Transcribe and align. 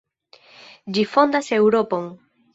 Ĝi 0.97 1.03
fondas 1.11 1.51
Eŭropon. 1.59 2.11